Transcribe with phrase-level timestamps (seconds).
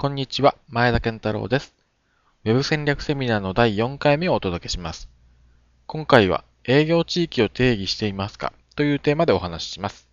[0.00, 1.74] こんにちは、前田健太郎です。
[2.46, 5.10] ウェブ戦略セミナーの第4回目をお届けします。
[5.86, 10.08] 今回は営業地域を定義していますかというテーマでお話しします。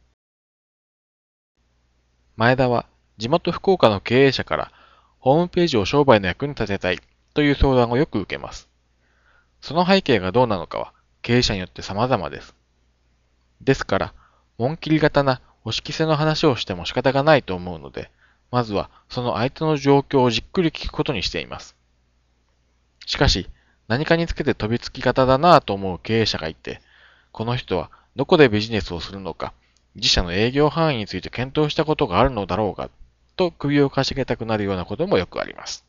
[2.36, 2.86] 前田は
[3.18, 4.72] 地元福岡の経営者から
[5.20, 7.00] ホームページを商売の役に立てたい
[7.34, 8.68] という相談をよく受けます。
[9.62, 10.92] その背景がどうなのかは
[11.22, 12.56] 経営者によって様々です。
[13.62, 14.14] ですから、
[14.58, 18.12] 紋切り型な押し着せの話をしても仕方がないと思うので、
[18.52, 21.76] まずはその相手の状況をじっくり聞くことにしています。
[23.06, 23.50] しかし、
[23.88, 26.82] 何かにつけて飛びつき方だなぁと思う経営者がいて、
[27.32, 29.54] この人はどこでビジネスをするのか、
[29.96, 32.90] 自社の営業範囲について検討したことがあるのだろうが、
[33.36, 35.86] と首をかしげたくなるようなこともよくあります。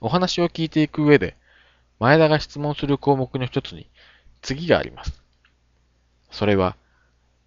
[0.00, 1.36] お話を聞いていく上で、
[1.98, 3.88] 前田が質問する項目の一つに、
[4.42, 5.22] 次があります。
[6.30, 6.76] それは、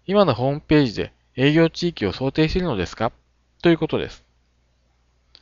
[0.06, 3.12] 今のホームページで営業地域を想定しているのですか？
[3.62, 4.24] ということです。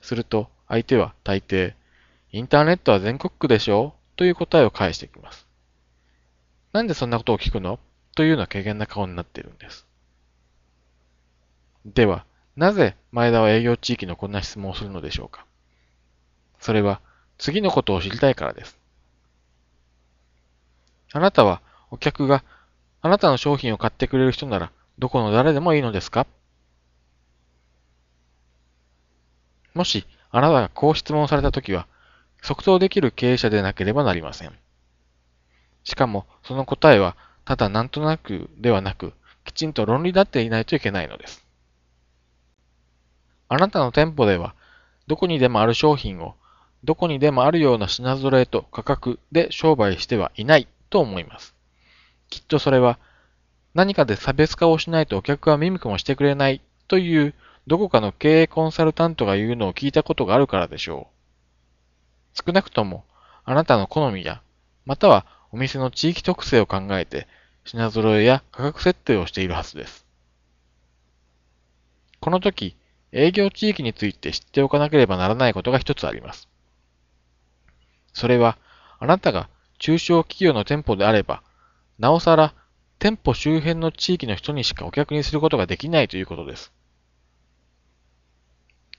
[0.01, 1.75] すると、相手は大抵、
[2.33, 3.95] インターネットは全国区でしょ？
[3.95, 5.47] うという答えを返してきます。
[6.73, 7.79] なんでそんなことを聞くの？
[8.17, 9.87] というような軽減な顔になっているんです。
[11.87, 12.25] では、
[12.57, 15.47] なぜ前田は営業地域のこんな質問をするのでしょうか？
[16.59, 17.01] それは、
[17.39, 18.77] 次のことを知りたいからです。
[21.13, 21.63] あなたは
[21.93, 22.43] お客が
[23.01, 26.27] あなたの商品を買ってくれる人ならどこの誰でもいいのですか？
[29.75, 31.87] もしあなたがこう質問されたときは
[32.43, 34.53] 即答できる経営者でなければなりません。
[35.85, 39.13] しかもその答えはただなんとなくではなく
[39.45, 41.45] きちんと論理立っていないといけないのです。
[43.49, 44.55] あなたの店舗では
[45.07, 46.35] どこにでもある商品を
[46.85, 51.55] どこにでもあるような品揃えと価格で商売してはいないと思います。
[52.29, 52.99] きっとそれは
[53.75, 57.35] 何かで差別化をしないとお客は見向きもしてくれないという
[57.69, 61.09] どこかの経営コンサルタントが言うのを聞いたことがあるからでしょ
[62.35, 62.43] う。
[62.47, 63.05] 少なくとも
[63.45, 64.41] あなたの好みや
[64.87, 67.29] またはお店の地域特性を考えて
[67.65, 70.07] 品揃えや価格設定をしているはずです。
[72.21, 72.75] この時、
[73.13, 76.49] 営業地域について知っておかなければならないことが一つあります。
[78.15, 78.57] それは、
[78.99, 81.43] あなたが中小企業の店舗であれば、
[81.99, 82.55] なおさら
[82.99, 86.73] 店舗周辺の地域の人にしかお客にすることができないということです。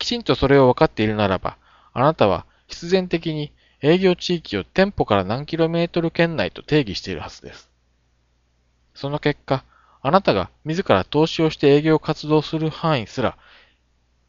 [0.10, 1.56] きちんとそれを分かっているならば、
[1.94, 3.52] あなたは必然的に
[3.84, 7.70] 営業地域を店舗から何キロメートル圏内と定義しているはずです。
[8.96, 9.64] その結果、
[10.02, 13.38] あなたが自ら投資をして営業活動する範囲すら、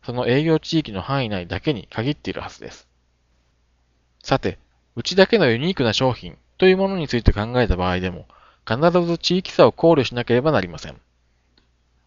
[0.04, 2.86] その営業地域の範囲内だけに限っているはずです。
[4.22, 4.58] さて、
[4.96, 8.26] うちだけのユニークな商品というものについて考えた場合でも、
[8.68, 11.00] 必ず地域差を考慮しなければなりません。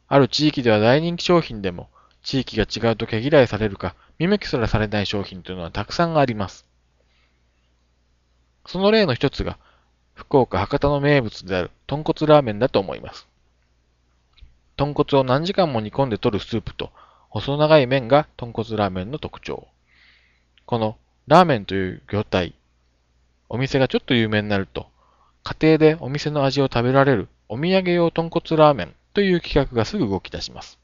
[0.10, 1.90] ある地域では大人気商品でも、
[2.24, 6.66] 地域が違うと毛嫌いされるか、見向きすらされない商品というのはたくさんあります。
[8.66, 9.58] その例の一つが、
[10.14, 13.28] 福岡博多の名物である豚骨ラーメンだと思います。
[14.78, 16.92] 豚骨を何時間も煮込んで取るスープと、
[17.30, 19.68] 細長い麺が豚骨ラーメンの特徴。
[20.66, 20.98] この
[21.28, 22.54] ラーメンという業態、
[23.50, 24.88] お店がちょっと有名になると、
[25.44, 30.80] 家庭でお店の味を食べられるお土産用豚骨ラーメンという企画がすぐ動き出します。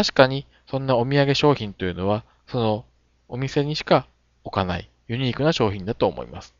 [0.00, 2.86] 確かに、そんなお土産商品というのは、その
[3.28, 4.06] お店にしか
[4.44, 6.54] 置かないユニークな商品だと思います。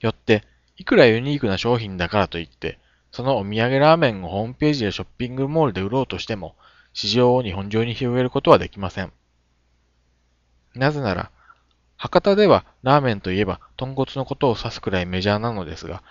[0.00, 0.42] よって、
[0.76, 2.80] いくらユニークな商品だからといって、
[3.12, 6.56] そのお土産ラーメンをホームページやショッピングモールで売ろうとしても、
[6.94, 9.12] 市場を日本中に広げることはできません。
[10.74, 11.30] なぜなら、
[11.96, 16.02] 博多ではラーメンといえば豚骨のことを指すくらいメジャーなのですが、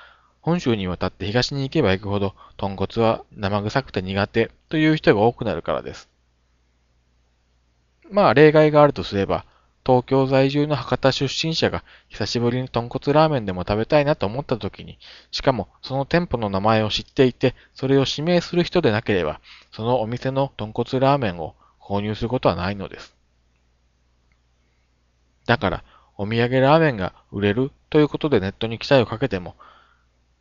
[0.48, 6.08] 本州に渡って東に行けば行くほど豚骨は生臭くて苦手という人が多くなるからです。
[8.10, 9.44] まあ例外があるとすれば、
[9.86, 14.98] 東京在住の博多出身者が久しぶりに豚骨ラーメンでも食べたいなと思った時に、
[15.32, 19.42] しかもその店舗の名前を知っていて、それを指名する人でなければ、
[19.74, 23.14] そのお店の豚骨ラーメンを購入することはないのです。
[25.46, 25.84] だから、
[26.16, 29.58] お土産ラーメンが売れるということでネットに期待をかけても、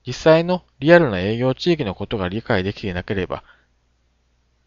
[0.07, 3.43] 実際のリアルな営業地域のことが理解できていなければ、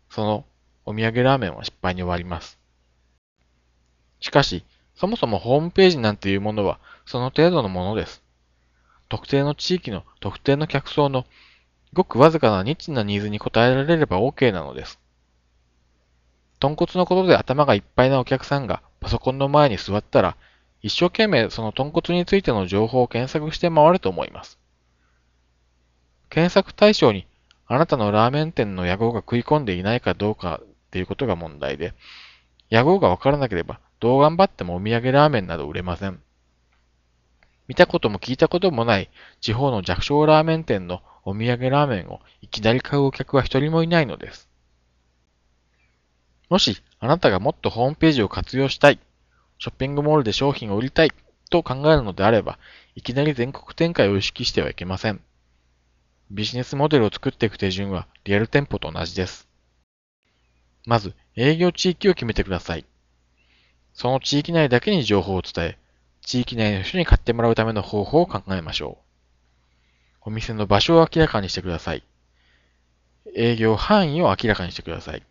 [0.10, 0.46] その
[0.86, 2.60] お土産ラーメンは失敗に終わります。
[4.20, 4.66] しかし、
[4.96, 8.22] そもそもホームページなんていうものはその程度のものです。
[9.08, 11.26] 特定の地域の特定の客層の
[11.94, 15.00] ごくわずかなニッチなニーズに応えられれば OK なのです。
[16.60, 20.36] 豚骨のことで頭がいっぱいなお客さんがパソコンの前に座ったら、
[20.82, 24.59] 一生懸命その豚骨についての情報を検索して回ると思います。
[26.30, 27.28] 検索対象に
[27.68, 31.94] あなたのラーメン店の野号が食い込んでいないかどうかっていうことが問題で、
[32.70, 36.20] 屋号がわからなければ、どう頑張ってもお土産ラーメンなど売れません。
[37.68, 39.12] 見たことも聞いたこともない
[39.42, 44.50] 地方の弱小ラーメン店のお土産ラーメンをいきなり買うお客は一人もいないのです。
[46.50, 49.00] もし、あなたがもっとホームページを活用したい、
[49.60, 51.12] ショッピングモールで商品を売りたい
[51.52, 52.58] と考えるのであれば、
[52.96, 55.22] いきなり全国展開を意識してはいけません。
[56.32, 59.48] ビジネスモデルを作っていく手順はリアル店舗と同じです。
[60.86, 62.86] まず、営業地域を決めてください。
[63.94, 65.78] その地域内だけに情報を伝え、
[66.22, 70.30] 地域内の人に買ってもらうための方法を考えましょう。
[70.30, 72.04] お店の場所を明らかにしてください。
[73.36, 75.24] 営業範囲を明らかにしてください。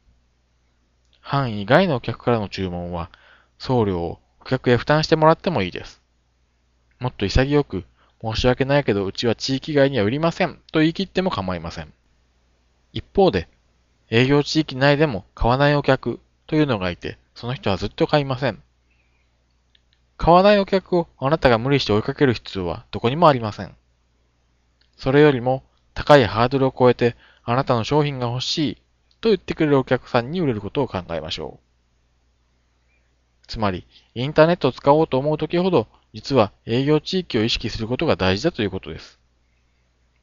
[1.21, 3.11] 範囲外のお客からの注文は、
[3.59, 6.03] 送料をお客へ負担してもらってもいいです。
[6.99, 7.85] もっと潔く、
[8.23, 11.93] 申し訳ないけどうちは地域外には売りませんと言い切っても構いません。
[12.93, 13.49] 一方で、
[14.11, 18.63] 営業地域内でも買わないお客というのがいて、その人はずっと買いません。
[20.17, 23.77] 買わないお客をあなたが無理して追いかける必要はどこにもありません。
[24.97, 25.63] それよりも
[25.95, 28.83] 高いハードルを超えてあなたの商品が欲しい
[29.21, 31.69] と言ってくれるお客さんに売れることを考えましょう。
[33.47, 39.19] つまり、インターネットを使おうと思うときほど、実は営業地域を意識することが大事だということです。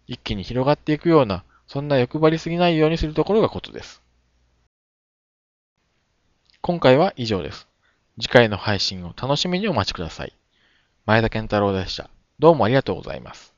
[0.07, 4.01] 一気に広がっていくようなそんな欲張りすぎないようにするところがコツです。
[6.61, 7.67] 今回は以上です。
[8.19, 10.33] 次回の配信を楽しみにお待ちください。
[11.05, 12.09] 前田健太郎でした。
[12.39, 13.54] どうもありがとうございます。